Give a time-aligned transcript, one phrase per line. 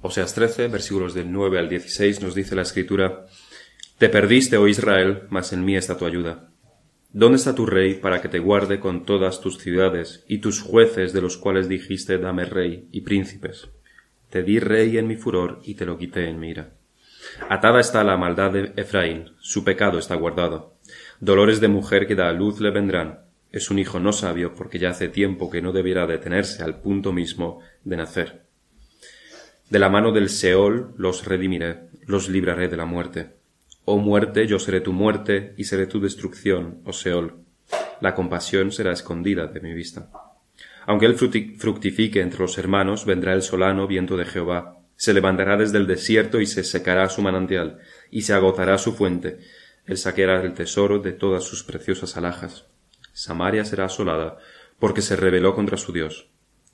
[0.00, 3.26] Oseas 13, versículos del 9 al 16, nos dice la escritura,
[3.98, 6.50] Te perdiste, oh Israel, mas en mí está tu ayuda.
[7.12, 11.12] ¿Dónde está tu rey para que te guarde con todas tus ciudades y tus jueces
[11.12, 13.68] de los cuales dijiste dame rey y príncipes?
[14.30, 16.74] Te di rey en mi furor y te lo quité en mi ira.
[17.48, 20.76] Atada está la maldad de Efraín, su pecado está guardado.
[21.18, 23.20] Dolores de mujer que da a luz le vendrán.
[23.50, 27.12] Es un hijo no sabio porque ya hace tiempo que no debiera detenerse al punto
[27.12, 28.47] mismo de nacer.
[29.70, 33.34] De la mano del Seol los redimiré, los libraré de la muerte.
[33.84, 37.44] Oh muerte, yo seré tu muerte y seré tu destrucción, oh Seol.
[38.00, 40.10] La compasión será escondida de mi vista.
[40.86, 44.78] Aunque él fructifique entre los hermanos, vendrá el solano viento de Jehová.
[44.96, 47.78] Se levantará desde el desierto y se secará su manantial,
[48.10, 49.38] y se agotará su fuente.
[49.84, 52.64] Él saqueará el tesoro de todas sus preciosas alhajas.
[53.12, 54.38] Samaria será asolada,
[54.78, 56.30] porque se rebeló contra su Dios.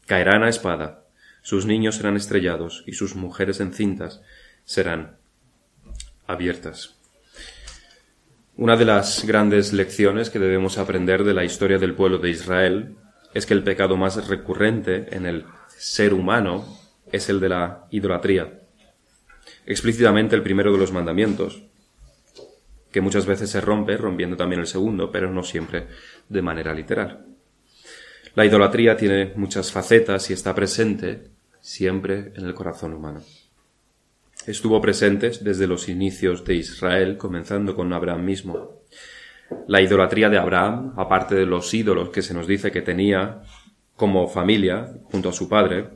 [0.06, 1.03] Caerán a espada,
[1.44, 4.22] sus niños serán estrellados y sus mujeres encintas
[4.64, 5.18] serán
[6.26, 6.96] abiertas.
[8.56, 12.96] Una de las grandes lecciones que debemos aprender de la historia del pueblo de Israel
[13.34, 16.78] es que el pecado más recurrente en el ser humano
[17.12, 18.60] es el de la idolatría.
[19.66, 21.62] Explícitamente el primero de los mandamientos,
[22.90, 25.88] que muchas veces se rompe, rompiendo también el segundo, pero no siempre
[26.26, 27.26] de manera literal.
[28.34, 31.33] La idolatría tiene muchas facetas y está presente
[31.64, 33.22] siempre en el corazón humano.
[34.46, 38.82] Estuvo presente desde los inicios de Israel, comenzando con Abraham mismo.
[39.66, 43.40] La idolatría de Abraham, aparte de los ídolos que se nos dice que tenía
[43.96, 45.88] como familia junto a su padre,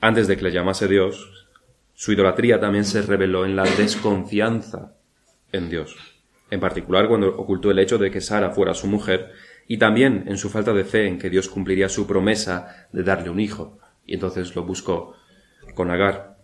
[0.00, 1.48] antes de que le llamase Dios,
[1.94, 4.94] su idolatría también se reveló en la desconfianza
[5.50, 5.96] en Dios,
[6.48, 9.32] en particular cuando ocultó el hecho de que Sara fuera su mujer
[9.66, 13.30] y también en su falta de fe en que Dios cumpliría su promesa de darle
[13.30, 15.14] un hijo, y entonces lo buscó
[15.74, 16.38] con Agar.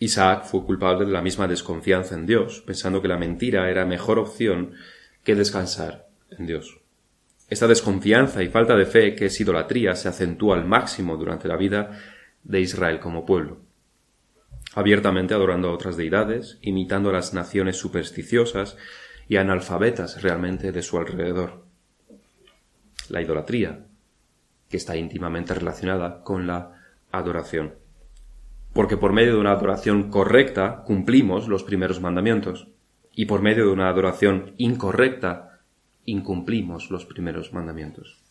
[0.00, 4.18] Isaac fue culpable de la misma desconfianza en Dios, pensando que la mentira era mejor
[4.18, 4.74] opción
[5.24, 6.78] que descansar en Dios.
[7.48, 11.56] Esta desconfianza y falta de fe, que es idolatría, se acentúa al máximo durante la
[11.56, 11.98] vida
[12.44, 13.60] de Israel como pueblo,
[14.74, 18.76] abiertamente adorando a otras deidades, imitando a las naciones supersticiosas
[19.28, 21.64] y analfabetas realmente de su alrededor.
[23.08, 23.86] La idolatría
[24.68, 26.72] que está íntimamente relacionada con la
[27.10, 27.74] adoración.
[28.72, 32.68] Porque por medio de una adoración correcta cumplimos los primeros mandamientos,
[33.14, 35.60] y por medio de una adoración incorrecta
[36.04, 38.22] incumplimos los primeros mandamientos.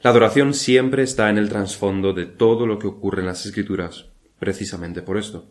[0.00, 4.06] La adoración siempre está en el trasfondo de todo lo que ocurre en las Escrituras,
[4.38, 5.46] precisamente por esto.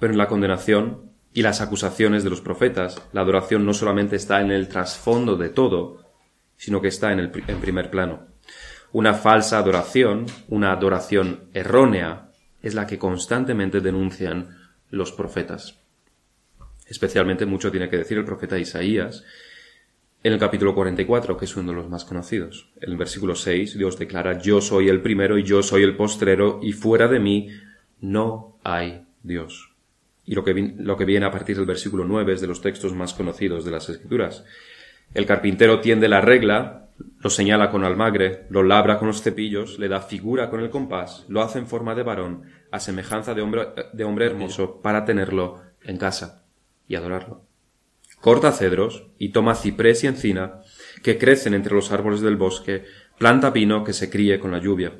[0.00, 4.40] Pero en la condenación y las acusaciones de los profetas, la adoración no solamente está
[4.40, 6.04] en el trasfondo de todo,
[6.56, 8.33] sino que está en el en primer plano.
[8.94, 12.30] Una falsa adoración, una adoración errónea,
[12.62, 14.56] es la que constantemente denuncian
[14.88, 15.80] los profetas.
[16.86, 19.24] Especialmente mucho tiene que decir el profeta Isaías
[20.22, 22.70] en el capítulo 44, que es uno de los más conocidos.
[22.80, 26.60] En el versículo 6 Dios declara, yo soy el primero y yo soy el postrero
[26.62, 27.48] y fuera de mí
[28.00, 29.74] no hay Dios.
[30.24, 32.94] Y lo que, lo que viene a partir del versículo 9 es de los textos
[32.94, 34.44] más conocidos de las Escrituras.
[35.12, 36.84] El carpintero tiende la regla
[37.24, 41.24] lo señala con almagre, lo labra con los cepillos, le da figura con el compás,
[41.28, 45.62] lo hace en forma de varón, a semejanza de hombre, de hombre hermoso, para tenerlo
[45.82, 46.44] en casa
[46.86, 47.46] y adorarlo.
[48.20, 50.60] Corta cedros y toma ciprés y encina,
[51.02, 52.84] que crecen entre los árboles del bosque,
[53.18, 54.92] planta pino que se críe con la lluvia.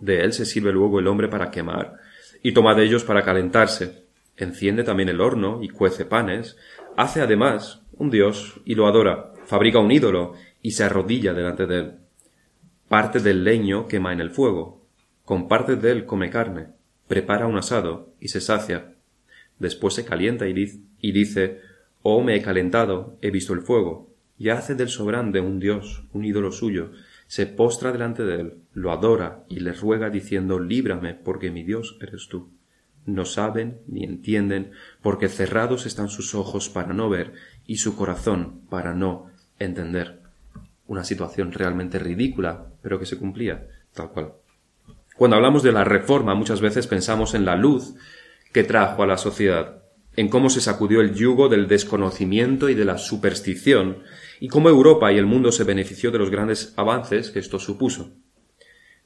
[0.00, 1.94] De él se sirve luego el hombre para quemar,
[2.42, 4.04] y toma de ellos para calentarse.
[4.36, 6.56] Enciende también el horno y cuece panes,
[6.96, 11.78] hace además un dios y lo adora, fabrica un ídolo y se arrodilla delante de
[11.78, 11.92] él.
[12.88, 14.86] Parte del leño quema en el fuego,
[15.24, 16.68] con parte de él come carne,
[17.08, 18.94] prepara un asado y se sacia.
[19.58, 21.60] Después se calienta y, dice,
[22.02, 26.24] Oh, me he calentado, he visto el fuego, y hace del sobrante un dios, un
[26.24, 26.90] ídolo suyo,
[27.26, 31.96] se postra delante de él, lo adora y le ruega diciendo, Líbrame, porque mi Dios
[32.00, 32.50] eres tú.
[33.06, 37.34] No saben ni entienden, porque cerrados están sus ojos para no ver
[37.66, 40.20] y su corazón para no entender
[40.86, 44.32] una situación realmente ridícula, pero que se cumplía tal cual.
[45.16, 47.94] Cuando hablamos de la reforma, muchas veces pensamos en la luz
[48.52, 49.82] que trajo a la sociedad,
[50.16, 54.02] en cómo se sacudió el yugo del desconocimiento y de la superstición,
[54.40, 58.12] y cómo Europa y el mundo se benefició de los grandes avances que esto supuso.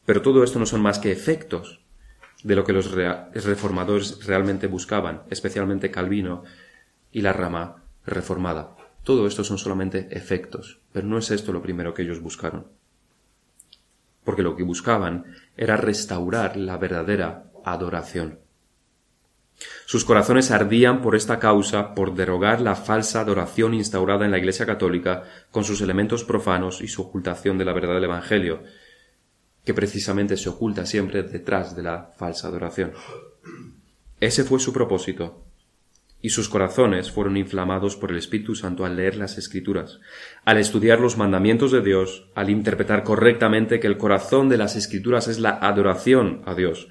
[0.06, 1.80] Pero todo esto no son más que efectos
[2.42, 6.44] de lo que los reformadores realmente buscaban, especialmente Calvino
[7.12, 8.76] y la rama reformada.
[9.04, 12.66] Todo esto son solamente efectos, pero no es esto lo primero que ellos buscaron.
[14.28, 15.24] porque lo que buscaban
[15.56, 18.40] era restaurar la verdadera adoración.
[19.86, 24.66] Sus corazones ardían por esta causa, por derogar la falsa adoración instaurada en la Iglesia
[24.66, 28.62] católica con sus elementos profanos y su ocultación de la verdad del Evangelio,
[29.64, 32.92] que precisamente se oculta siempre detrás de la falsa adoración.
[34.20, 35.46] Ese fue su propósito,
[36.20, 40.00] y sus corazones fueron inflamados por el Espíritu Santo al leer las Escrituras,
[40.44, 45.28] al estudiar los mandamientos de Dios, al interpretar correctamente que el corazón de las Escrituras
[45.28, 46.88] es la adoración a Dios,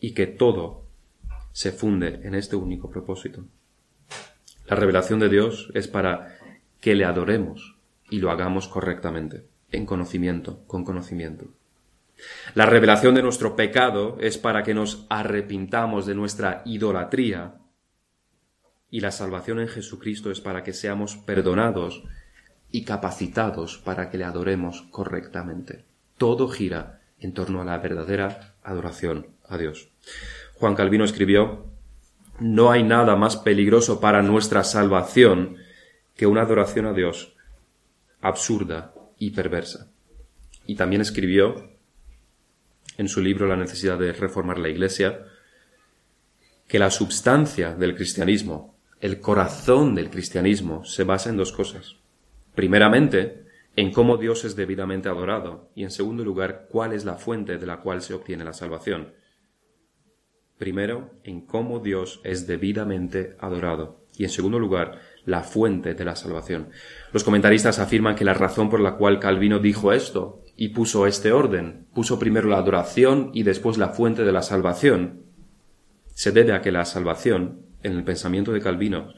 [0.00, 0.86] y que todo
[1.52, 3.44] se funde en este único propósito.
[4.66, 6.38] La revelación de Dios es para
[6.80, 7.76] que le adoremos
[8.10, 11.46] y lo hagamos correctamente, en conocimiento, con conocimiento.
[12.54, 17.54] La revelación de nuestro pecado es para que nos arrepintamos de nuestra idolatría
[18.92, 22.04] y la salvación en Jesucristo es para que seamos perdonados
[22.70, 25.86] y capacitados para que le adoremos correctamente.
[26.18, 29.88] Todo gira en torno a la verdadera adoración a Dios.
[30.56, 31.64] Juan Calvino escribió,
[32.38, 35.56] No hay nada más peligroso para nuestra salvación
[36.14, 37.34] que una adoración a Dios
[38.20, 39.90] absurda y perversa.
[40.66, 41.70] Y también escribió
[42.98, 45.24] en su libro La necesidad de reformar la Iglesia,
[46.68, 48.71] que la substancia del cristianismo
[49.02, 51.96] el corazón del cristianismo se basa en dos cosas.
[52.54, 53.42] Primeramente,
[53.74, 57.66] en cómo Dios es debidamente adorado y en segundo lugar, cuál es la fuente de
[57.66, 59.12] la cual se obtiene la salvación.
[60.56, 66.14] Primero, en cómo Dios es debidamente adorado y en segundo lugar, la fuente de la
[66.14, 66.70] salvación.
[67.12, 71.32] Los comentaristas afirman que la razón por la cual Calvino dijo esto y puso este
[71.32, 75.24] orden, puso primero la adoración y después la fuente de la salvación,
[76.14, 79.12] se debe a que la salvación en el pensamiento de Calvino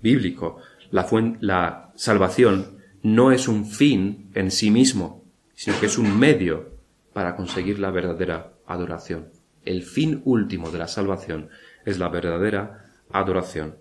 [0.00, 0.58] bíblico,
[0.90, 5.24] la, salvación no es un fin en sí mismo,
[5.54, 6.76] sino que es un medio
[7.12, 9.28] para conseguir la verdadera adoración.
[9.64, 11.48] El fin último de la salvación
[11.84, 13.76] es la verdadera adoración.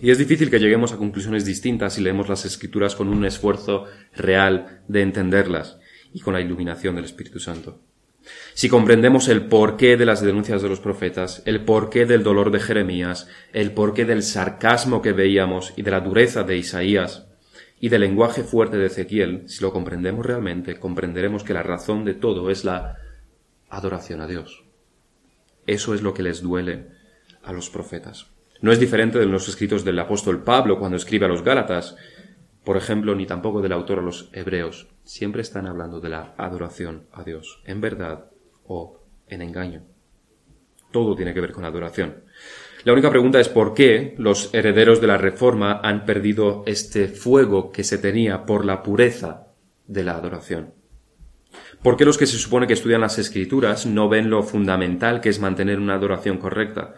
[0.00, 3.86] Y es difícil que lleguemos a conclusiones distintas si leemos las escrituras con un esfuerzo
[4.14, 5.78] real de entenderlas
[6.12, 7.80] y con la iluminación del Espíritu Santo.
[8.54, 12.60] Si comprendemos el porqué de las denuncias de los profetas, el porqué del dolor de
[12.60, 17.26] Jeremías, el porqué del sarcasmo que veíamos y de la dureza de Isaías,
[17.80, 22.14] y del lenguaje fuerte de Ezequiel, si lo comprendemos realmente, comprenderemos que la razón de
[22.14, 22.96] todo es la
[23.68, 24.64] adoración a Dios.
[25.66, 26.86] Eso es lo que les duele
[27.42, 28.26] a los profetas.
[28.62, 31.96] No es diferente de los escritos del apóstol Pablo cuando escribe a los Gálatas,
[32.66, 34.88] por ejemplo, ni tampoco del autor a los hebreos.
[35.04, 38.24] Siempre están hablando de la adoración a Dios, en verdad
[38.64, 39.84] o en engaño.
[40.90, 42.24] Todo tiene que ver con adoración.
[42.82, 47.70] La única pregunta es por qué los herederos de la Reforma han perdido este fuego
[47.70, 49.46] que se tenía por la pureza
[49.86, 50.74] de la adoración.
[51.84, 55.28] ¿Por qué los que se supone que estudian las escrituras no ven lo fundamental que
[55.28, 56.94] es mantener una adoración correcta?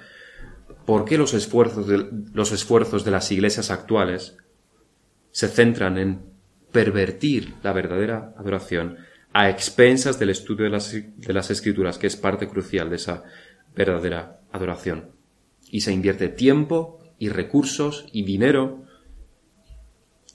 [0.87, 4.39] ¿Por qué los esfuerzos de, los esfuerzos de las iglesias actuales
[5.31, 6.23] se centran en
[6.73, 8.99] pervertir la verdadera adoración
[9.33, 13.25] a expensas del estudio de las, de las escrituras, que es parte crucial de esa
[13.75, 15.13] verdadera adoración.
[15.71, 18.85] Y se invierte tiempo y recursos y dinero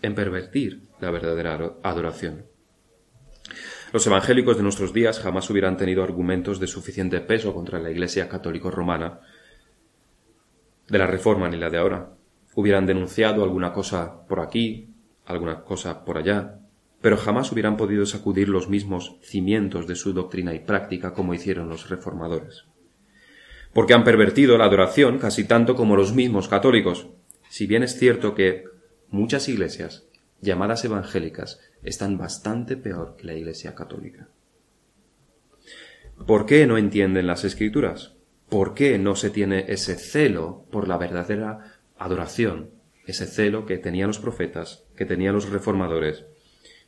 [0.02, 2.46] en pervertir la verdadera adoración.
[3.92, 8.28] Los evangélicos de nuestros días jamás hubieran tenido argumentos de suficiente peso contra la Iglesia
[8.28, 9.20] católico romana
[10.88, 12.14] de la Reforma ni la de ahora.
[12.56, 14.90] Hubieran denunciado alguna cosa por aquí,
[15.26, 16.60] alguna cosa por allá,
[17.02, 21.68] pero jamás hubieran podido sacudir los mismos cimientos de su doctrina y práctica como hicieron
[21.68, 22.66] los reformadores.
[23.74, 27.08] Porque han pervertido la adoración casi tanto como los mismos católicos,
[27.50, 28.66] si bien es cierto que
[29.10, 30.06] muchas iglesias
[30.40, 34.30] llamadas evangélicas están bastante peor que la iglesia católica.
[36.26, 38.14] ¿Por qué no entienden las escrituras?
[38.50, 41.73] ¿Por qué no se tiene ese celo por la verdadera
[42.04, 42.72] adoración
[43.06, 46.26] ese celo que tenían los profetas, que tenían los reformadores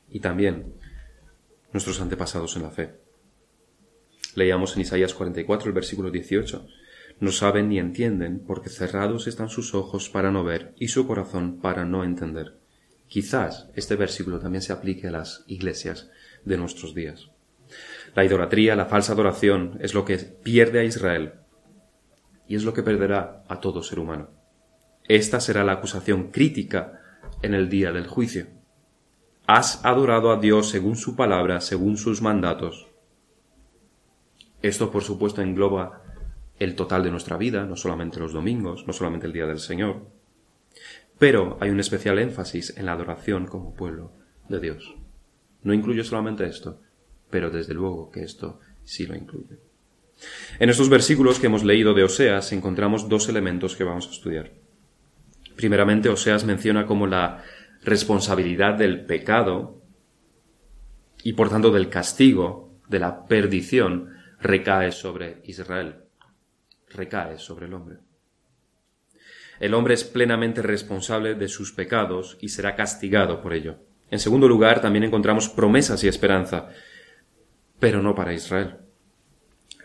[0.10, 0.74] y también
[1.74, 2.96] nuestros antepasados en la fe.
[4.36, 6.68] Leíamos en Isaías 44 el versículo 18.
[7.20, 11.60] No saben ni entienden porque cerrados están sus ojos para no ver y su corazón
[11.62, 12.58] para no entender.
[13.08, 16.10] Quizás este versículo también se aplique a las iglesias
[16.44, 17.30] de nuestros días.
[18.14, 21.34] La idolatría, la falsa adoración, es lo que pierde a Israel
[22.48, 24.30] y es lo que perderá a todo ser humano.
[25.08, 27.02] Esta será la acusación crítica
[27.42, 28.48] en el día del juicio.
[29.48, 32.88] Has adorado a Dios según su palabra, según sus mandatos.
[34.64, 36.02] Esto, por supuesto, engloba
[36.58, 40.08] el total de nuestra vida, no solamente los domingos, no solamente el día del Señor.
[41.20, 44.12] Pero hay un especial énfasis en la adoración como pueblo
[44.50, 44.96] de Dios.
[45.62, 46.82] No incluye solamente esto,
[47.30, 49.60] pero desde luego que esto sí lo incluye.
[50.60, 54.65] En estos versículos que hemos leído de Oseas encontramos dos elementos que vamos a estudiar.
[55.56, 57.44] Primeramente, Oseas menciona cómo la
[57.84, 59.82] responsabilidad del pecado
[61.24, 65.96] y por tanto del castigo, de la perdición, recae sobre Israel,
[66.90, 67.98] recae sobre el hombre.
[69.60, 73.78] El hombre es plenamente responsable de sus pecados y será castigado por ello.
[74.12, 76.70] En segundo lugar, también encontramos promesas y esperanza,
[77.80, 78.76] pero no para Israel.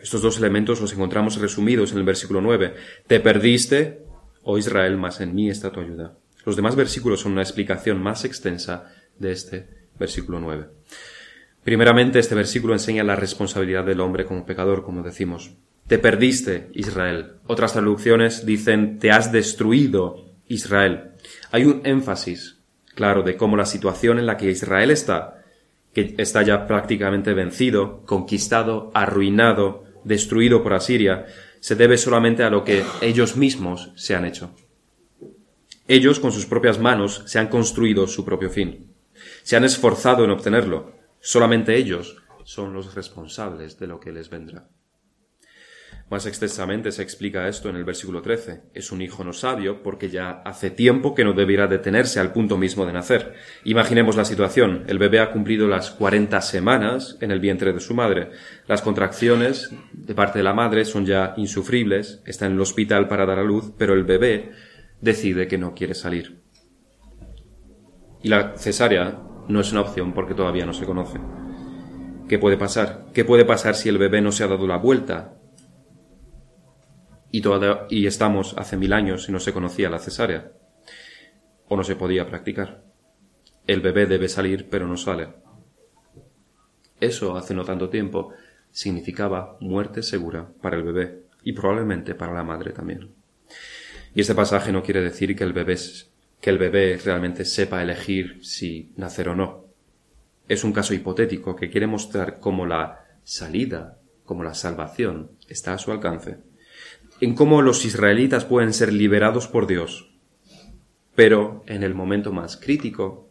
[0.01, 2.75] Estos dos elementos los encontramos resumidos en el versículo 9.
[3.07, 4.05] Te perdiste,
[4.43, 6.13] oh Israel, mas en mí está tu ayuda.
[6.45, 9.67] Los demás versículos son una explicación más extensa de este
[9.99, 10.67] versículo 9.
[11.63, 15.51] Primeramente, este versículo enseña la responsabilidad del hombre como pecador, como decimos.
[15.87, 17.33] Te perdiste, Israel.
[17.45, 21.11] Otras traducciones dicen te has destruido, Israel.
[21.51, 22.59] Hay un énfasis,
[22.95, 25.43] claro, de cómo la situación en la que Israel está,
[25.93, 31.25] que está ya prácticamente vencido, conquistado, arruinado, destruido por Asiria,
[31.61, 34.53] se debe solamente a lo que ellos mismos se han hecho.
[35.87, 38.93] Ellos con sus propias manos se han construido su propio fin.
[39.43, 40.93] Se han esforzado en obtenerlo.
[41.19, 44.67] Solamente ellos son los responsables de lo que les vendrá.
[46.11, 48.63] Más extensamente se explica esto en el versículo 13.
[48.73, 52.57] Es un hijo no sabio porque ya hace tiempo que no debiera detenerse al punto
[52.57, 53.35] mismo de nacer.
[53.63, 54.83] Imaginemos la situación.
[54.87, 58.31] El bebé ha cumplido las 40 semanas en el vientre de su madre.
[58.67, 62.21] Las contracciones de parte de la madre son ya insufribles.
[62.25, 64.51] Está en el hospital para dar a luz, pero el bebé
[64.99, 66.41] decide que no quiere salir.
[68.21, 71.21] Y la cesárea no es una opción porque todavía no se conoce.
[72.27, 73.05] ¿Qué puede pasar?
[73.13, 75.37] ¿Qué puede pasar si el bebé no se ha dado la vuelta
[77.31, 80.51] y, estamos hace mil años y no se conocía la cesárea
[81.67, 82.83] o no se podía practicar.
[83.65, 85.29] El bebé debe salir pero no sale.
[86.99, 88.33] Eso hace no tanto tiempo
[88.71, 93.11] significaba muerte segura para el bebé y probablemente para la madre también.
[94.13, 95.77] Y este pasaje no quiere decir que el bebé,
[96.41, 99.67] que el bebé realmente sepa elegir si nacer o no.
[100.49, 105.77] Es un caso hipotético que quiere mostrar cómo la salida, como la salvación, está a
[105.77, 106.50] su alcance
[107.21, 110.11] en cómo los israelitas pueden ser liberados por Dios.
[111.15, 113.29] Pero en el momento más crítico,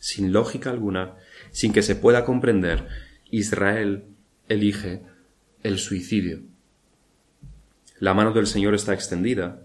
[0.00, 1.16] sin lógica alguna,
[1.50, 2.88] sin que se pueda comprender,
[3.30, 4.04] Israel
[4.48, 5.02] elige
[5.62, 6.40] el suicidio.
[7.98, 9.62] La mano del Señor está extendida,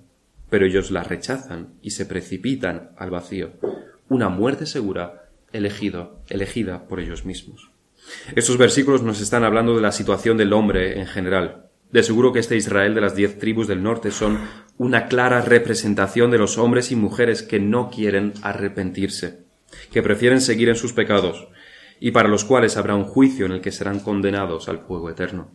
[0.50, 3.54] pero ellos la rechazan y se precipitan al vacío.
[4.10, 7.72] Una muerte segura elegido, elegida por ellos mismos.
[8.36, 12.40] Estos versículos nos están hablando de la situación del hombre en general, de seguro que
[12.40, 14.40] este Israel de las diez tribus del norte son
[14.78, 19.40] una clara representación de los hombres y mujeres que no quieren arrepentirse,
[19.92, 21.48] que prefieren seguir en sus pecados,
[22.00, 25.52] y para los cuales habrá un juicio en el que serán condenados al fuego eterno.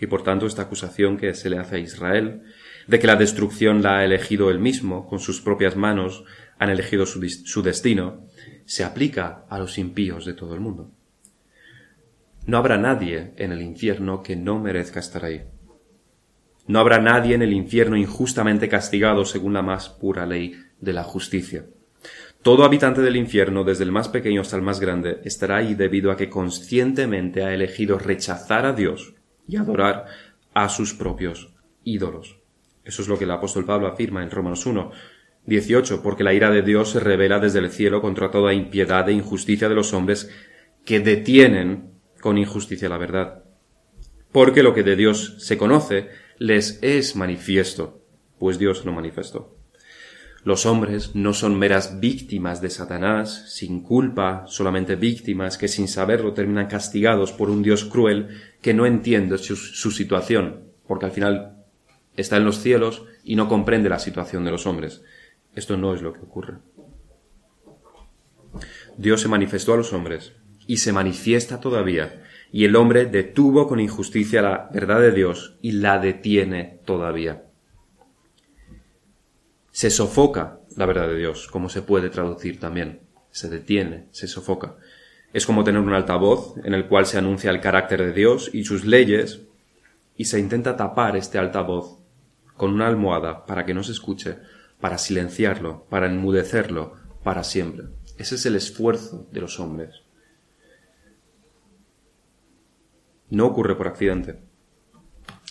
[0.00, 2.42] Y por tanto esta acusación que se le hace a Israel,
[2.86, 6.24] de que la destrucción la ha elegido él mismo, con sus propias manos
[6.58, 8.26] han elegido su, su destino,
[8.66, 10.90] se aplica a los impíos de todo el mundo.
[12.44, 15.42] No habrá nadie en el infierno que no merezca estar ahí.
[16.66, 21.04] No habrá nadie en el infierno injustamente castigado según la más pura ley de la
[21.04, 21.66] justicia.
[22.42, 26.10] Todo habitante del infierno, desde el más pequeño hasta el más grande, estará ahí debido
[26.10, 29.14] a que conscientemente ha elegido rechazar a Dios
[29.46, 30.06] y adorar
[30.52, 32.40] a sus propios ídolos.
[32.84, 34.90] Eso es lo que el apóstol Pablo afirma en Romanos 1,
[35.46, 39.12] 18, porque la ira de Dios se revela desde el cielo contra toda impiedad e
[39.12, 40.28] injusticia de los hombres
[40.84, 41.91] que detienen
[42.22, 43.42] con injusticia la verdad.
[44.30, 48.00] Porque lo que de Dios se conoce les es manifiesto,
[48.38, 49.58] pues Dios lo manifestó.
[50.44, 56.32] Los hombres no son meras víctimas de Satanás, sin culpa, solamente víctimas que sin saberlo
[56.32, 61.64] terminan castigados por un Dios cruel que no entiende su, su, situación, porque al final
[62.16, 65.02] está en los cielos y no comprende la situación de los hombres.
[65.54, 66.54] Esto no es lo que ocurre.
[68.96, 70.32] Dios se manifestó a los hombres
[70.66, 75.72] y se manifiesta todavía, y el hombre detuvo con injusticia la verdad de Dios y
[75.72, 77.44] la detiene todavía.
[79.70, 83.00] Se sofoca la verdad de Dios, como se puede traducir también.
[83.30, 84.76] Se detiene, se sofoca.
[85.32, 88.64] Es como tener un altavoz en el cual se anuncia el carácter de Dios y
[88.64, 89.40] sus leyes,
[90.16, 91.98] y se intenta tapar este altavoz
[92.56, 94.36] con una almohada para que no se escuche,
[94.78, 97.86] para silenciarlo, para enmudecerlo para siempre.
[98.18, 100.01] Ese es el esfuerzo de los hombres.
[103.32, 104.40] No ocurre por accidente.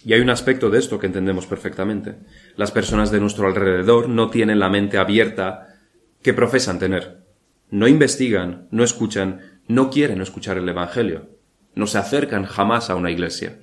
[0.05, 2.15] Y hay un aspecto de esto que entendemos perfectamente.
[2.55, 5.79] Las personas de nuestro alrededor no tienen la mente abierta
[6.21, 7.23] que profesan tener.
[7.71, 11.29] No investigan, no escuchan, no quieren escuchar el Evangelio,
[11.73, 13.57] no se acercan jamás a una iglesia.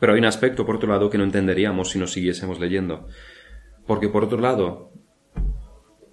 [0.00, 3.06] Pero hay un aspecto, por otro lado, que no entenderíamos si nos siguiésemos leyendo.
[3.86, 4.92] Porque, por otro lado,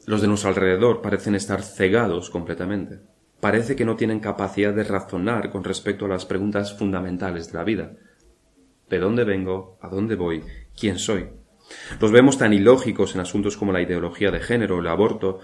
[0.06, 3.00] los de nuestro alrededor parecen estar cegados completamente.
[3.46, 7.64] Parece que no tienen capacidad de razonar con respecto a las preguntas fundamentales de la
[7.64, 7.92] vida.
[8.90, 9.78] ¿De dónde vengo?
[9.84, 10.44] ¿A dónde voy?
[10.76, 11.30] ¿Quién soy?
[12.02, 15.42] Los vemos tan ilógicos en asuntos como la ideología de género, el aborto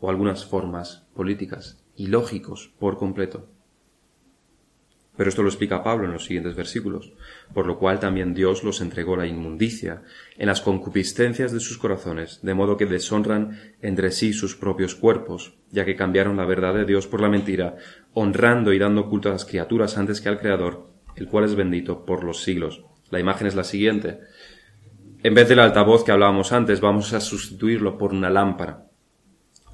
[0.00, 1.80] o algunas formas políticas.
[1.94, 3.46] Ilógicos por completo.
[5.16, 7.12] Pero esto lo explica Pablo en los siguientes versículos,
[7.52, 10.02] por lo cual también Dios los entregó la inmundicia
[10.36, 15.54] en las concupiscencias de sus corazones, de modo que deshonran entre sí sus propios cuerpos,
[15.70, 17.76] ya que cambiaron la verdad de Dios por la mentira,
[18.12, 22.04] honrando y dando culto a las criaturas antes que al Creador, el cual es bendito
[22.04, 22.84] por los siglos.
[23.10, 24.18] La imagen es la siguiente.
[25.22, 28.88] En vez del altavoz que hablábamos antes, vamos a sustituirlo por una lámpara.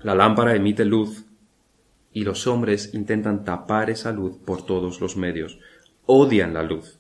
[0.03, 1.30] La lámpara emite luz
[2.13, 5.59] y los hombres intentan tapar esa luz por todos los medios.
[6.07, 6.99] Odian la luz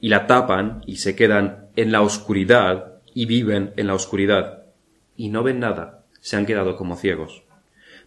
[0.00, 4.64] y la tapan y se quedan en la oscuridad y viven en la oscuridad
[5.16, 7.44] y no ven nada, se han quedado como ciegos.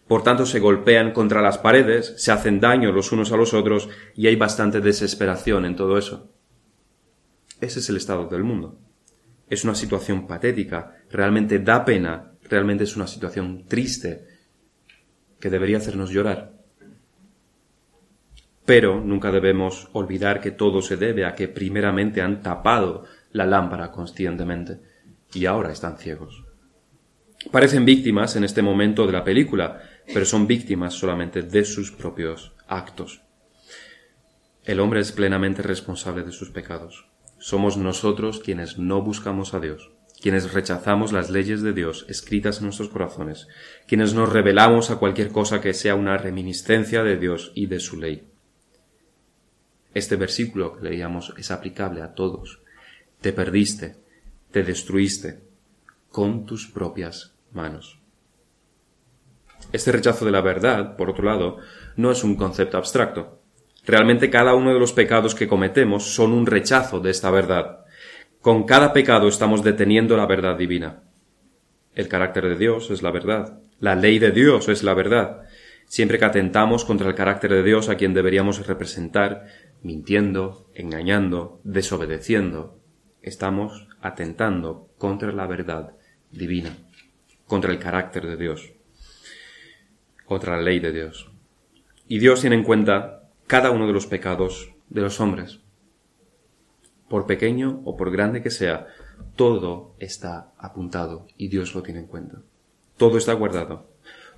[0.08, 3.88] Por tanto, se golpean contra las paredes, se hacen daño los unos a los otros
[4.16, 6.30] y hay bastante desesperación en todo eso.
[7.60, 8.78] Ese es el estado del mundo.
[9.48, 14.26] Es una situación patética, realmente da pena, realmente es una situación triste,
[15.42, 16.52] que debería hacernos llorar.
[18.64, 23.90] Pero nunca debemos olvidar que todo se debe a que primeramente han tapado la lámpara
[23.90, 24.78] conscientemente
[25.34, 26.44] y ahora están ciegos.
[27.50, 29.82] Parecen víctimas en este momento de la película,
[30.14, 33.22] pero son víctimas solamente de sus propios actos.
[34.62, 37.08] El hombre es plenamente responsable de sus pecados.
[37.38, 39.91] Somos nosotros quienes no buscamos a Dios
[40.22, 43.48] quienes rechazamos las leyes de Dios escritas en nuestros corazones,
[43.88, 47.98] quienes nos rebelamos a cualquier cosa que sea una reminiscencia de Dios y de su
[47.98, 48.28] ley.
[49.94, 52.60] Este versículo que leíamos es aplicable a todos.
[53.20, 53.96] Te perdiste,
[54.52, 55.42] te destruiste,
[56.08, 57.98] con tus propias manos.
[59.72, 61.58] Este rechazo de la verdad, por otro lado,
[61.96, 63.42] no es un concepto abstracto.
[63.84, 67.81] Realmente cada uno de los pecados que cometemos son un rechazo de esta verdad.
[68.42, 71.04] Con cada pecado estamos deteniendo la verdad divina.
[71.94, 73.60] El carácter de Dios es la verdad.
[73.78, 75.42] La ley de Dios es la verdad.
[75.84, 79.46] Siempre que atentamos contra el carácter de Dios a quien deberíamos representar,
[79.82, 82.80] mintiendo, engañando, desobedeciendo,
[83.22, 85.92] estamos atentando contra la verdad
[86.32, 86.76] divina,
[87.46, 88.72] contra el carácter de Dios,
[90.24, 91.30] contra la ley de Dios.
[92.08, 95.61] Y Dios tiene en cuenta cada uno de los pecados de los hombres
[97.12, 98.86] por pequeño o por grande que sea,
[99.36, 102.38] todo está apuntado y Dios lo tiene en cuenta.
[102.96, 103.84] Todo está guardado.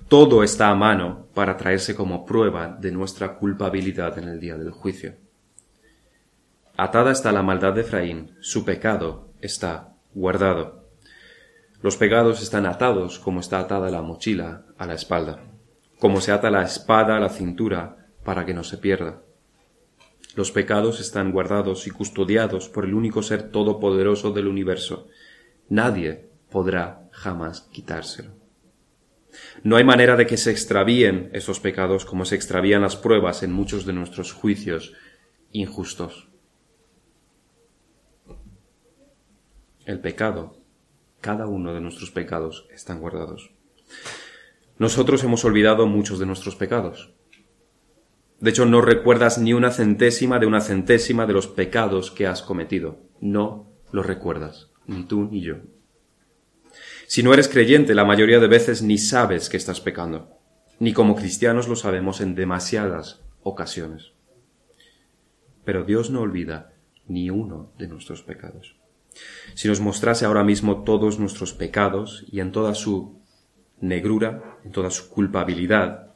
[0.09, 4.71] Todo está a mano para traerse como prueba de nuestra culpabilidad en el día del
[4.71, 5.15] juicio.
[6.75, 10.83] Atada está la maldad de Efraín, su pecado está guardado.
[11.81, 15.39] Los pecados están atados como está atada la mochila a la espalda,
[15.97, 19.21] como se ata la espada a la cintura para que no se pierda.
[20.35, 25.07] Los pecados están guardados y custodiados por el único ser todopoderoso del universo.
[25.69, 28.31] Nadie podrá jamás quitárselo.
[29.63, 33.51] No hay manera de que se extravíen esos pecados como se extravían las pruebas en
[33.51, 34.93] muchos de nuestros juicios
[35.51, 36.27] injustos.
[39.85, 40.57] El pecado,
[41.21, 43.51] cada uno de nuestros pecados están guardados.
[44.77, 47.13] Nosotros hemos olvidado muchos de nuestros pecados.
[48.39, 52.41] De hecho, no recuerdas ni una centésima de una centésima de los pecados que has
[52.41, 52.99] cometido.
[53.21, 55.55] No los recuerdas, ni tú ni yo.
[57.07, 60.37] Si no eres creyente, la mayoría de veces ni sabes que estás pecando,
[60.79, 64.13] ni como cristianos lo sabemos en demasiadas ocasiones.
[65.63, 66.73] Pero Dios no olvida
[67.07, 68.75] ni uno de nuestros pecados.
[69.53, 73.21] Si nos mostrase ahora mismo todos nuestros pecados y en toda su
[73.79, 76.14] negrura, en toda su culpabilidad,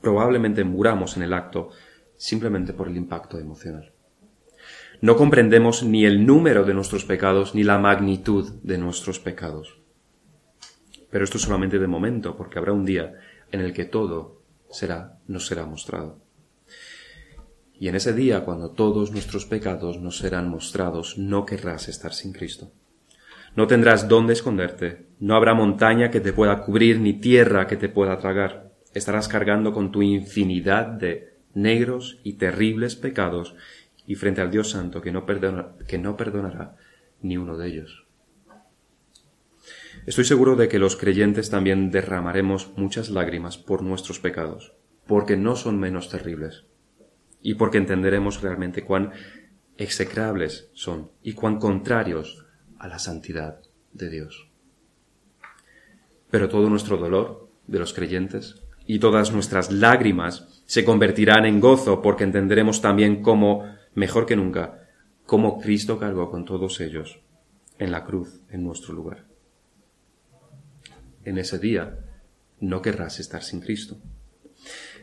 [0.00, 1.70] probablemente muramos en el acto
[2.16, 3.92] simplemente por el impacto emocional.
[5.00, 9.78] No comprendemos ni el número de nuestros pecados ni la magnitud de nuestros pecados.
[11.10, 13.14] Pero esto es solamente de momento, porque habrá un día
[13.52, 16.18] en el que todo será, nos será mostrado.
[17.78, 22.32] Y en ese día, cuando todos nuestros pecados nos serán mostrados, no querrás estar sin
[22.32, 22.72] Cristo.
[23.54, 27.88] No tendrás dónde esconderte, no habrá montaña que te pueda cubrir ni tierra que te
[27.88, 28.67] pueda tragar
[28.98, 33.54] estarás cargando con tu infinidad de negros y terribles pecados
[34.06, 35.26] y frente al Dios Santo que no,
[35.86, 36.76] que no perdonará
[37.20, 38.04] ni uno de ellos.
[40.06, 44.74] Estoy seguro de que los creyentes también derramaremos muchas lágrimas por nuestros pecados,
[45.06, 46.64] porque no son menos terribles
[47.42, 49.12] y porque entenderemos realmente cuán
[49.76, 52.46] execrables son y cuán contrarios
[52.78, 53.60] a la santidad
[53.92, 54.48] de Dios.
[56.30, 62.00] Pero todo nuestro dolor de los creyentes y todas nuestras lágrimas se convertirán en gozo
[62.00, 64.88] porque entenderemos también cómo, mejor que nunca,
[65.26, 67.20] cómo Cristo cargó con todos ellos
[67.78, 69.26] en la cruz en nuestro lugar.
[71.26, 71.98] En ese día
[72.60, 73.98] no querrás estar sin Cristo.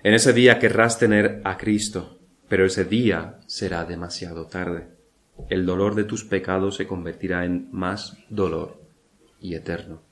[0.04, 2.18] En ese día querrás tener a Cristo,
[2.50, 4.88] pero ese día será demasiado tarde.
[5.48, 8.82] El dolor de tus pecados se convertirá en más dolor
[9.40, 10.05] y eterno.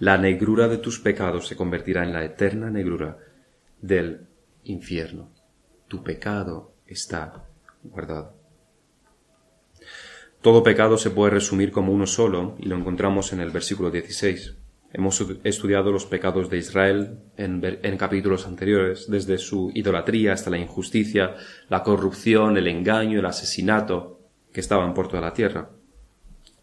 [0.00, 3.18] La negrura de tus pecados se convertirá en la eterna negrura
[3.82, 4.22] del
[4.64, 5.30] infierno.
[5.88, 7.44] Tu pecado está
[7.82, 8.34] guardado.
[10.40, 14.54] Todo pecado se puede resumir como uno solo y lo encontramos en el versículo 16.
[14.94, 21.34] Hemos estudiado los pecados de Israel en, capítulos anteriores, desde su idolatría hasta la injusticia,
[21.68, 24.18] la corrupción, el engaño, el asesinato,
[24.50, 25.68] que estaban por toda la tierra.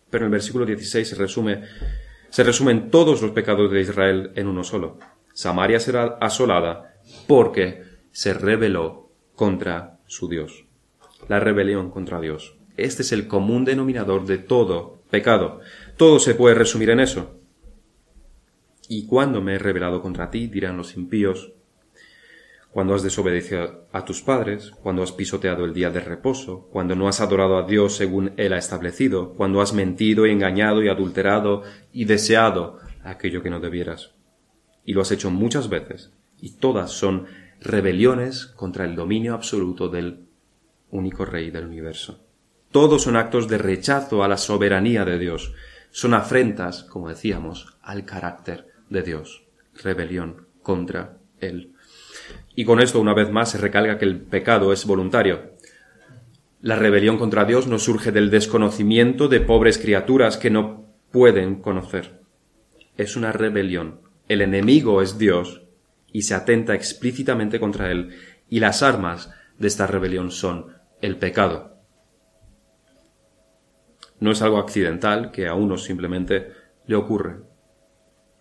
[0.09, 1.61] Pero el versículo 16 se resume,
[2.29, 4.97] se resumen todos los pecados de Israel en uno solo.
[5.33, 6.95] Samaria será asolada
[7.27, 10.65] porque se rebeló contra su Dios.
[11.27, 12.55] La rebelión contra Dios.
[12.75, 15.61] Este es el común denominador de todo pecado.
[15.97, 17.39] Todo se puede resumir en eso.
[18.89, 20.47] ¿Y cuándo me he rebelado contra ti?
[20.47, 21.53] dirán los impíos.
[22.77, 27.07] Cuando has desobedecido a tus padres, cuando has pisoteado el día de reposo, cuando no
[27.07, 31.63] has adorado a Dios según Él ha establecido, cuando has mentido y engañado y adulterado
[31.91, 34.11] y deseado aquello que no debieras.
[34.85, 37.25] Y lo has hecho muchas veces, y todas son
[37.61, 40.27] rebeliones contra el dominio absoluto del
[40.91, 42.27] único Rey del universo.
[42.71, 45.51] Todos son actos de rechazo a la soberanía de Dios.
[45.89, 49.47] Son afrentas, como decíamos, al carácter de Dios.
[49.73, 51.73] Rebelión contra Él.
[52.59, 55.51] Y con esto, una vez más, se recalca que el pecado es voluntario.
[56.59, 62.19] La rebelión contra Dios no surge del desconocimiento de pobres criaturas que no pueden conocer.
[62.97, 64.01] Es una rebelión.
[64.27, 65.61] El enemigo es Dios
[66.11, 68.15] y se atenta explícitamente contra él,
[68.49, 71.77] y las armas de esta rebelión son el pecado.
[74.19, 76.53] No es algo accidental que a uno simplemente
[76.87, 77.35] le ocurre.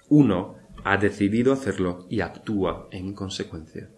[0.08, 3.90] Uno ha decidido hacerlo y actúa en consecuencia.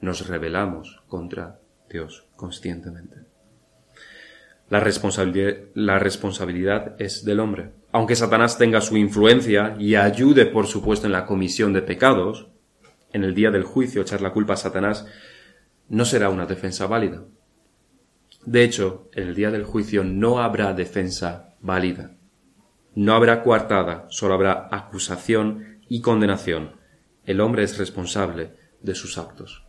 [0.00, 3.16] Nos rebelamos contra Dios conscientemente.
[4.68, 7.70] La responsabilidad, es del hombre.
[7.92, 12.48] Aunque Satanás tenga su influencia y ayude, por supuesto, en la comisión de pecados,
[13.12, 15.06] en el día del juicio echar la culpa a Satanás
[15.88, 17.24] no será una defensa válida.
[18.44, 22.16] De hecho, en el día del juicio no habrá defensa válida.
[22.94, 26.76] No habrá coartada, solo habrá acusación y condenación.
[27.24, 29.65] El hombre es responsable de sus actos.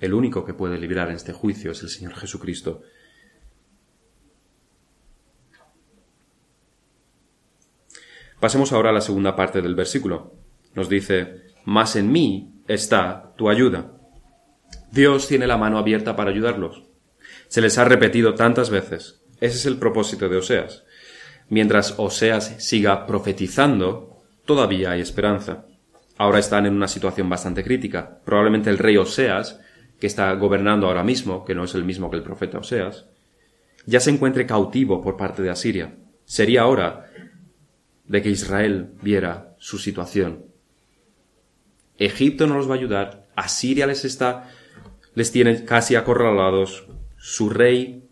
[0.00, 2.82] El único que puede librar en este juicio es el Señor Jesucristo.
[8.40, 10.32] Pasemos ahora a la segunda parte del versículo.
[10.74, 13.92] Nos dice, Mas en mí está tu ayuda.
[14.90, 16.84] Dios tiene la mano abierta para ayudarlos.
[17.48, 19.20] Se les ha repetido tantas veces.
[19.40, 20.84] Ese es el propósito de Oseas.
[21.50, 25.66] Mientras Oseas siga profetizando, todavía hay esperanza.
[26.16, 28.20] Ahora están en una situación bastante crítica.
[28.24, 29.60] Probablemente el rey Oseas,
[30.00, 33.06] que está gobernando ahora mismo, que no es el mismo que el profeta Oseas,
[33.86, 35.96] ya se encuentre cautivo por parte de Asiria.
[36.24, 37.06] Sería hora
[38.06, 40.46] de que Israel viera su situación.
[41.98, 44.48] Egipto no los va a ayudar, Asiria les está
[45.14, 46.86] les tiene casi acorralados,
[47.16, 48.08] su rey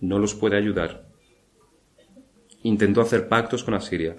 [0.00, 1.06] no los puede ayudar.
[2.62, 4.16] Intentó hacer pactos con Asiria,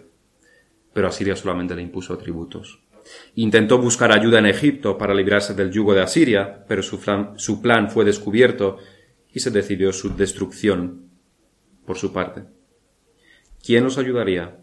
[0.94, 2.80] pero Asiria solamente le impuso tributos.
[3.36, 8.06] Intentó buscar ayuda en Egipto para librarse del yugo de Asiria, pero su, plan fue
[8.06, 8.78] descubierto
[9.32, 11.10] y se decidió su destrucción
[11.86, 12.44] por su parte.
[13.64, 14.58] ¿Quién los ayudaría?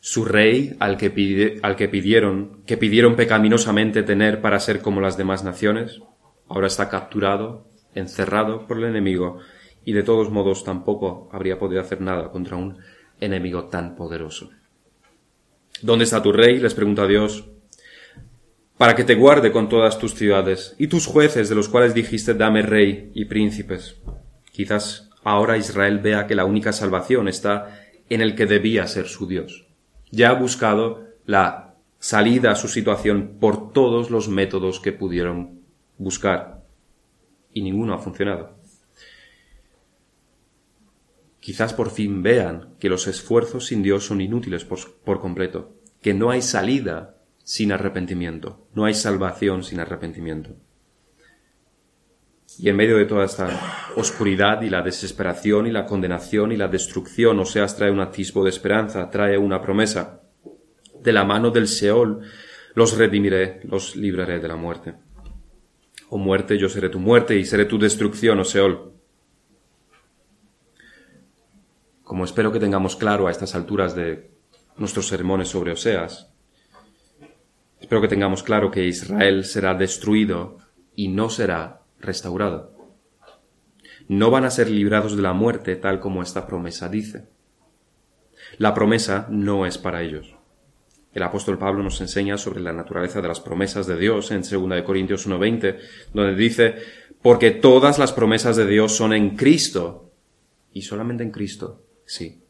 [0.00, 5.16] Su rey, al que, al que pidieron, que pidieron pecaminosamente tener para ser como las
[5.16, 6.00] demás naciones,
[6.48, 9.40] ahora está capturado, encerrado por el enemigo,
[9.84, 12.78] y de todos modos tampoco habría podido hacer nada contra un
[13.20, 14.50] enemigo tan poderoso.
[15.82, 16.58] ¿Dónde está tu rey?
[16.58, 17.48] les pregunta Dios,
[18.78, 22.34] para que te guarde con todas tus ciudades, y tus jueces de los cuales dijiste
[22.34, 23.96] dame rey y príncipes.
[24.52, 29.26] Quizás ahora Israel vea que la única salvación está en el que debía ser su
[29.26, 29.66] Dios.
[30.10, 35.60] Ya ha buscado la salida a su situación por todos los métodos que pudieron
[35.98, 36.62] buscar
[37.52, 38.56] y ninguno ha funcionado.
[41.40, 46.30] Quizás por fin vean que los esfuerzos sin Dios son inútiles por, completo, que no
[46.30, 47.16] hay salida
[47.48, 48.68] sin arrepentimiento.
[48.74, 50.54] No hay salvación sin arrepentimiento.
[52.58, 53.48] Y en medio de toda esta
[53.96, 58.50] oscuridad y la desesperación y la condenación y la destrucción, Oseas trae un atisbo de
[58.50, 60.20] esperanza, trae una promesa.
[61.00, 62.20] De la mano del Seol
[62.74, 64.96] los redimiré, los libraré de la muerte.
[66.10, 68.92] Oh muerte, yo seré tu muerte y seré tu destrucción, oh Seol.
[72.02, 74.32] Como espero que tengamos claro a estas alturas de
[74.76, 76.27] nuestros sermones sobre Oseas,
[77.80, 80.58] espero que tengamos claro que Israel será destruido
[80.94, 82.72] y no será restaurado.
[84.08, 87.28] No van a ser librados de la muerte tal como esta promesa dice.
[88.56, 90.34] La promesa no es para ellos.
[91.12, 94.82] El apóstol Pablo nos enseña sobre la naturaleza de las promesas de Dios en 2
[94.82, 95.78] Corintios 1.20,
[96.12, 96.76] donde dice,
[97.22, 100.12] porque todas las promesas de Dios son en Cristo,
[100.72, 102.42] y solamente en Cristo, sí,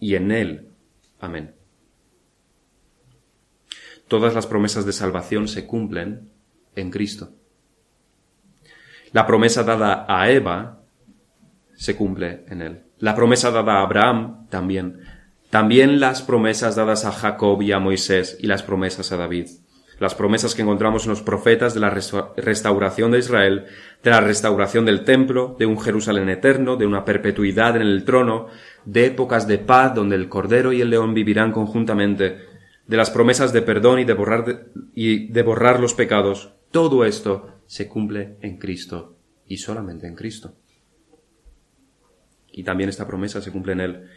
[0.00, 0.68] y en Él.
[1.20, 1.57] Amén.
[4.08, 6.30] Todas las promesas de salvación se cumplen
[6.74, 7.30] en Cristo.
[9.12, 10.80] La promesa dada a Eva
[11.76, 12.82] se cumple en él.
[12.98, 15.00] La promesa dada a Abraham también.
[15.50, 19.48] También las promesas dadas a Jacob y a Moisés y las promesas a David.
[19.98, 21.90] Las promesas que encontramos en los profetas de la
[22.36, 23.66] restauración de Israel,
[24.02, 28.46] de la restauración del templo, de un Jerusalén eterno, de una perpetuidad en el trono,
[28.84, 32.47] de épocas de paz donde el cordero y el león vivirán conjuntamente,
[32.88, 36.54] de las promesas de perdón y de borrar, y de borrar los pecados.
[36.72, 40.54] Todo esto se cumple en Cristo y solamente en Cristo.
[42.50, 44.08] Y también esta promesa se cumple en Él,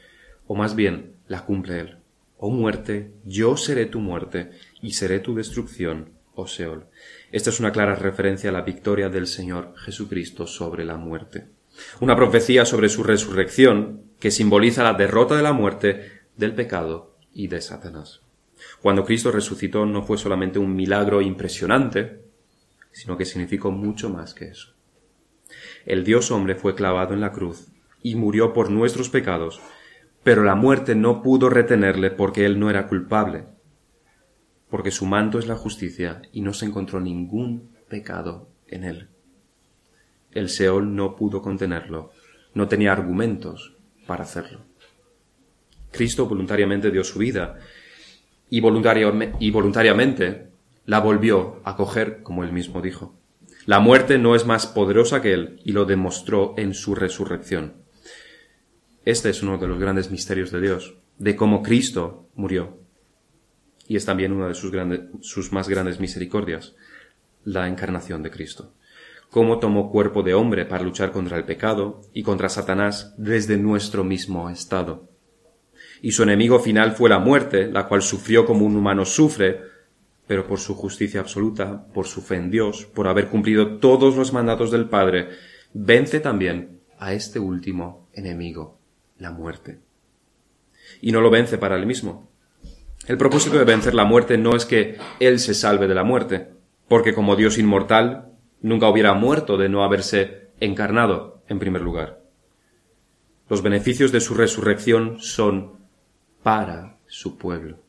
[0.47, 1.97] o más bien la cumple Él.
[2.37, 6.87] Oh muerte, yo seré tu muerte y seré tu destrucción, oh Seol.
[7.31, 11.49] Esta es una clara referencia a la victoria del Señor Jesucristo sobre la muerte.
[11.99, 17.47] Una profecía sobre su resurrección que simboliza la derrota de la muerte, del pecado y
[17.47, 18.21] de Satanás.
[18.81, 22.21] Cuando Cristo resucitó no fue solamente un milagro impresionante,
[22.91, 24.73] sino que significó mucho más que eso.
[25.85, 27.67] El Dios hombre fue clavado en la cruz
[28.01, 29.61] y murió por nuestros pecados,
[30.23, 33.45] pero la muerte no pudo retenerle porque él no era culpable,
[34.69, 39.09] porque su manto es la justicia y no se encontró ningún pecado en él.
[40.31, 42.11] El Seol no pudo contenerlo,
[42.53, 43.75] no tenía argumentos
[44.07, 44.61] para hacerlo.
[45.91, 47.59] Cristo voluntariamente dio su vida
[48.51, 50.51] y, voluntariamente
[50.85, 53.17] la volvió a coger, como él mismo dijo.
[53.65, 57.75] La muerte no es más poderosa que él, y lo demostró en su resurrección.
[59.05, 62.77] Este es uno de los grandes misterios de Dios, de cómo Cristo murió.
[63.87, 64.73] Y es también una de sus,
[65.21, 66.75] sus más grandes misericordias,
[67.45, 68.73] la encarnación de Cristo.
[69.29, 74.03] Cómo tomó cuerpo de hombre para luchar contra el pecado y contra Satanás desde nuestro
[74.03, 75.10] mismo estado.
[76.01, 79.61] Y su enemigo final fue la muerte, la cual sufrió como un humano sufre,
[80.25, 84.33] pero por su justicia absoluta, por su fe en Dios, por haber cumplido todos los
[84.33, 85.29] mandatos del Padre,
[85.73, 88.79] vence también a este último enemigo,
[89.17, 89.79] la muerte.
[91.01, 92.29] Y no lo vence para él mismo.
[93.07, 96.49] El propósito de vencer la muerte no es que él se salve de la muerte,
[96.87, 102.21] porque como Dios inmortal, nunca hubiera muerto de no haberse encarnado en primer lugar.
[103.49, 105.80] Los beneficios de su resurrección son
[106.43, 107.79] para su pueblo.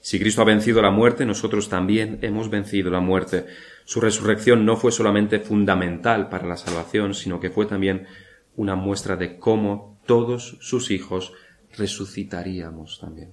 [0.00, 3.46] Si Cristo ha vencido la muerte, nosotros también hemos vencido la muerte.
[3.84, 8.06] Su resurrección no fue solamente fundamental para la salvación, sino que fue también
[8.54, 11.32] una muestra de cómo todos sus hijos
[11.76, 13.32] resucitaríamos también.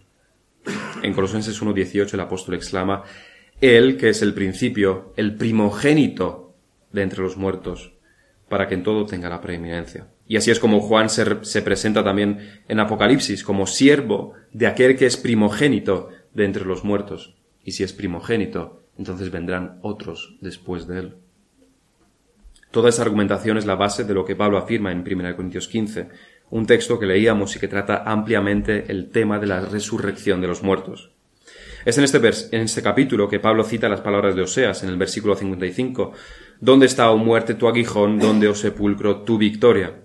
[1.04, 3.04] En Colosenses 1.18 el apóstol exclama,
[3.62, 6.56] Él que es el principio, el primogénito
[6.92, 7.94] de entre los muertos,
[8.50, 10.08] para que en todo tenga la preeminencia.
[10.28, 14.96] Y así es como Juan se, se presenta también en Apocalipsis como siervo de aquel
[14.96, 20.88] que es primogénito de entre los muertos, y si es primogénito, entonces vendrán otros después
[20.88, 21.16] de él.
[22.72, 26.10] Toda esa argumentación es la base de lo que Pablo afirma en 1 Corintios 15,
[26.50, 30.64] un texto que leíamos y que trata ampliamente el tema de la resurrección de los
[30.64, 31.12] muertos.
[31.86, 32.18] Es en este,
[32.56, 36.14] en este capítulo que Pablo cita las palabras de Oseas en el versículo 55,
[36.60, 38.20] ¿Dónde está, oh muerte, tu aguijón?
[38.20, 40.03] ¿Dónde, oh sepulcro, tu victoria?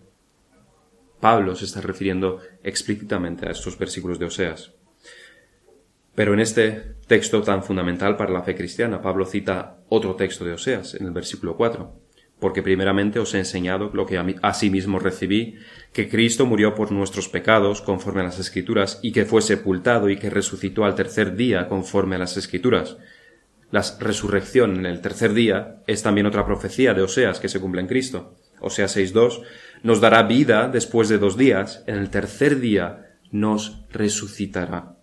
[1.20, 4.72] Pablo se está refiriendo explícitamente a estos versículos de Oseas.
[6.14, 10.52] Pero en este texto tan fundamental para la fe cristiana, Pablo cita otro texto de
[10.52, 11.92] Oseas, en el versículo 4.
[12.40, 15.56] Porque primeramente os he enseñado lo que a sí mismo recibí,
[15.92, 20.18] que Cristo murió por nuestros pecados conforme a las Escrituras, y que fue sepultado y
[20.18, 22.96] que resucitó al tercer día conforme a las Escrituras.
[23.70, 27.80] La resurrección en el tercer día es también otra profecía de Oseas que se cumple
[27.80, 28.34] en Cristo.
[28.60, 29.42] Oseas 6.2
[29.82, 34.96] nos dará vida después de dos días, en el tercer día nos resucitará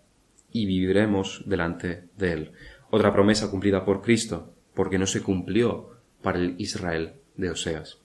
[0.51, 2.51] y viviremos delante de Él.
[2.91, 5.89] otra promesa cumplida por Cristo, porque no se cumplió
[6.21, 7.99] para el Israel de Oseas.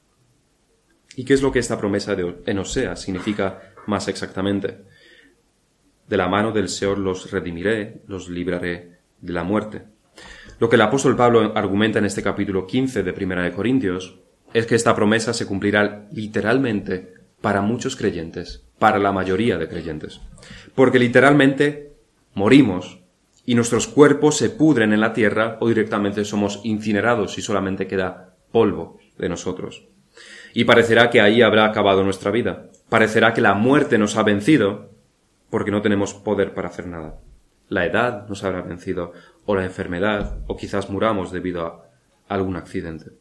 [1.16, 4.78] ¿Y qué es lo que esta promesa de, en Oseas significa más exactamente?
[6.08, 9.82] De la mano del Señor los redimiré, los libraré de la muerte.
[10.58, 14.19] Lo que el apóstol Pablo argumenta en este capítulo 15 de Primera de Corintios
[14.52, 20.20] es que esta promesa se cumplirá literalmente para muchos creyentes, para la mayoría de creyentes.
[20.74, 21.92] Porque literalmente
[22.34, 23.00] morimos
[23.46, 28.36] y nuestros cuerpos se pudren en la tierra o directamente somos incinerados y solamente queda
[28.52, 29.88] polvo de nosotros.
[30.52, 32.70] Y parecerá que ahí habrá acabado nuestra vida.
[32.88, 34.90] Parecerá que la muerte nos ha vencido
[35.48, 37.20] porque no tenemos poder para hacer nada.
[37.68, 39.12] La edad nos habrá vencido,
[39.46, 41.88] o la enfermedad, o quizás muramos debido a
[42.28, 43.19] algún accidente.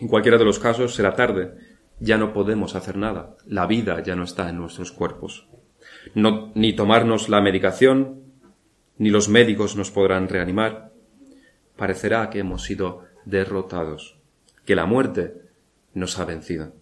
[0.00, 1.54] En cualquiera de los casos será tarde,
[2.00, 5.46] ya no podemos hacer nada, la vida ya no está en nuestros cuerpos.
[6.14, 8.22] Ni tomarnos la medicación,
[8.98, 10.92] ni los médicos nos podrán reanimar.
[11.76, 14.18] Parecerá que hemos sido derrotados,
[14.64, 15.34] que la muerte
[15.94, 16.72] nos ha vencido.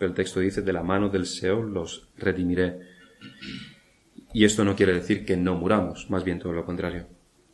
[0.00, 2.80] el texto dice, de la mano del Seol los redimiré.
[4.32, 7.06] Y esto no quiere decir que no muramos, más bien todo lo contrario.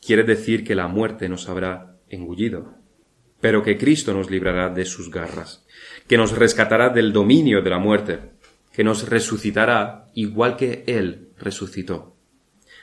[0.04, 2.81] Quiere decir que la muerte nos habrá engullido,
[3.42, 5.66] pero que Cristo nos librará de sus garras,
[6.07, 8.20] que nos rescatará del dominio de la muerte,
[8.72, 12.14] que nos resucitará igual que Él resucitó.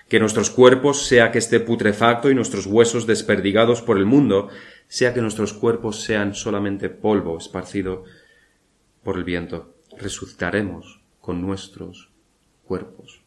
[0.10, 4.50] Que nuestros cuerpos, sea que esté putrefacto y nuestros huesos desperdigados por el mundo,
[4.90, 8.04] sea que nuestros cuerpos sean solamente polvo esparcido
[9.02, 12.12] por el viento, resucitaremos con nuestros
[12.66, 13.22] cuerpos.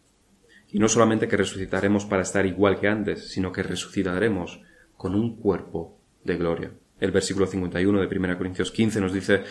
[0.71, 4.61] Y no solamente que resucitaremos para estar igual que antes, sino que resucitaremos
[4.99, 6.73] con un cuerpo de gloria.
[7.03, 9.43] El versículo 51 de 1 Corintios 15 nos dice,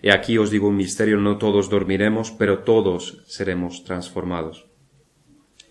[0.00, 4.68] He aquí os digo un misterio, no todos dormiremos, pero todos seremos transformados.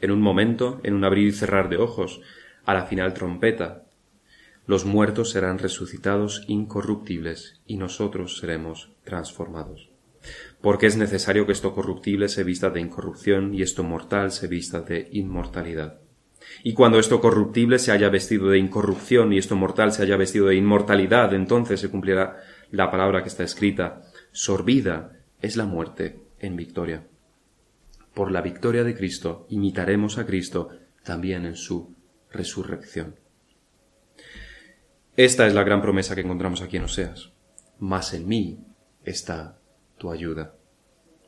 [0.02, 2.19] En un momento, en un abrir y cerrar de ojos,
[2.65, 3.86] a la final trompeta,
[4.67, 9.89] los muertos serán resucitados incorruptibles y nosotros seremos transformados.
[10.60, 14.82] Porque es necesario que esto corruptible se vista de incorrupción y esto mortal se vista
[14.82, 16.02] de inmortalidad.
[16.63, 20.47] Y cuando esto corruptible se haya vestido de incorrupción y esto mortal se haya vestido
[20.47, 22.38] de inmortalidad, entonces se cumplirá
[22.71, 27.07] la palabra que está escrita, sorbida es la muerte en victoria.
[28.13, 30.69] Por la victoria de Cristo imitaremos a Cristo
[31.03, 31.95] también en su
[32.31, 33.15] resurrección.
[35.15, 37.31] Esta es la gran promesa que encontramos aquí en Oseas.
[37.77, 38.59] Mas en mí
[39.03, 39.59] está
[39.97, 40.55] tu ayuda.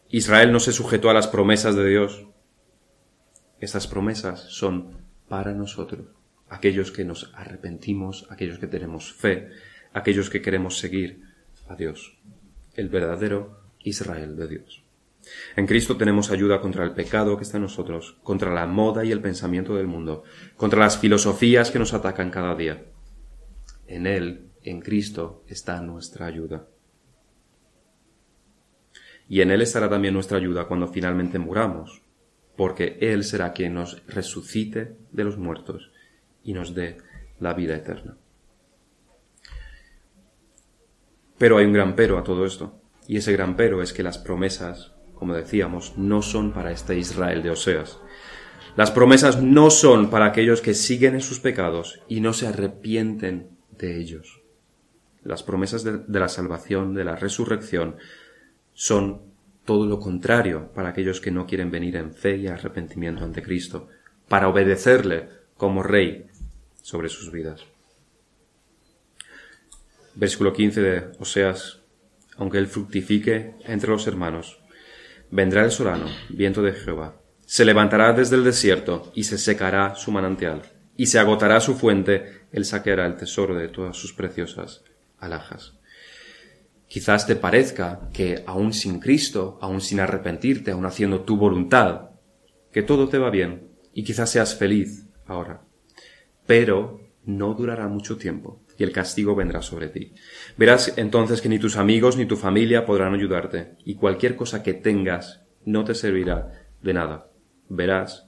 [0.10, 2.26] Israel no se sujetó a las promesas de Dios.
[3.60, 5.01] Estas promesas son
[5.32, 6.08] para nosotros,
[6.50, 9.48] aquellos que nos arrepentimos, aquellos que tenemos fe,
[9.94, 11.22] aquellos que queremos seguir
[11.70, 12.20] a Dios,
[12.74, 14.84] el verdadero Israel de Dios.
[15.56, 19.14] En Cristo tenemos ayuda contra el pecado que está en nosotros, contra la moda y
[19.14, 20.26] el pensamiento del mundo,
[20.58, 22.84] contra las filosofías que nos atacan cada día.
[23.88, 26.68] En Él, en Cristo, está nuestra ayuda.
[29.30, 32.02] Y en Él estará también nuestra ayuda cuando finalmente muramos,
[32.62, 35.92] porque Él será quien nos resucite de los muertos
[36.44, 36.98] y nos dé
[37.40, 38.18] la vida eterna.
[41.40, 44.20] Pero hay un gran pero a todo esto, y ese gran pero es que las
[44.20, 47.98] promesas, como decíamos, no son para este Israel de Oseas.
[48.76, 53.58] Las promesas no son para aquellos que siguen en sus pecados y no se arrepienten
[53.72, 54.44] de ellos.
[55.24, 57.96] Las promesas de, de la salvación, de la resurrección,
[58.74, 59.31] son
[59.72, 63.88] todo lo contrario para aquellos que no quieren venir en fe y arrepentimiento ante Cristo,
[64.28, 66.28] para obedecerle como Rey
[66.82, 67.64] sobre sus vidas.
[70.14, 71.80] Versículo 15 de Oseas,
[72.36, 74.60] aunque él fructifique entre los hermanos,
[75.30, 80.12] vendrá el solano, viento de Jehová, se levantará desde el desierto y se secará su
[80.12, 80.64] manantial,
[80.98, 84.84] y se agotará su fuente, él saqueará el tesoro de todas sus preciosas
[85.18, 85.80] alhajas.
[86.92, 92.10] Quizás te parezca que aún sin Cristo, aún sin arrepentirte, aún haciendo tu voluntad,
[92.70, 95.62] que todo te va bien y quizás seas feliz ahora.
[96.46, 100.12] Pero no durará mucho tiempo y el castigo vendrá sobre ti.
[100.58, 104.74] Verás entonces que ni tus amigos ni tu familia podrán ayudarte y cualquier cosa que
[104.74, 107.32] tengas no te servirá de nada.
[107.70, 108.28] Verás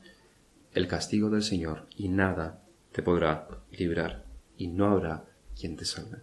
[0.72, 2.64] el castigo del Señor y nada
[2.94, 4.24] te podrá librar
[4.56, 6.20] y no habrá quien te salve.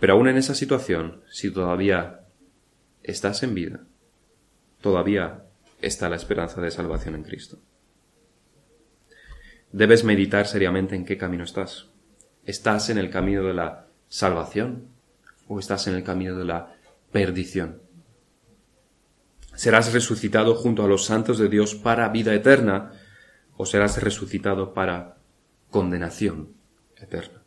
[0.00, 2.20] Pero aún en esa situación, si todavía
[3.02, 3.80] estás en vida,
[4.80, 5.44] todavía
[5.80, 7.58] está la esperanza de salvación en Cristo.
[9.72, 11.88] Debes meditar seriamente en qué camino estás.
[12.44, 14.88] ¿Estás en el camino de la salvación
[15.48, 16.76] o estás en el camino de la
[17.12, 17.82] perdición?
[19.54, 22.92] ¿Serás resucitado junto a los santos de Dios para vida eterna
[23.56, 25.16] o serás resucitado para
[25.70, 26.54] condenación
[26.96, 27.45] eterna.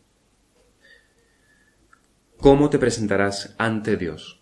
[2.42, 4.40] ¿Cómo te presentarás ante Dios?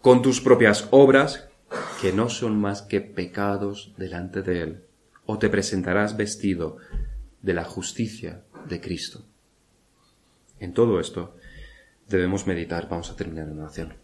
[0.00, 1.48] Con tus propias obras,
[2.00, 4.84] que no son más que pecados delante de Él,
[5.26, 6.76] o te presentarás vestido
[7.42, 9.24] de la justicia de Cristo.
[10.60, 11.34] En todo esto
[12.08, 12.88] debemos meditar.
[12.88, 13.94] Vamos a terminar en oración.